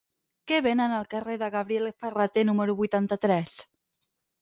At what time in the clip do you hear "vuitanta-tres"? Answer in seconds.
2.83-3.57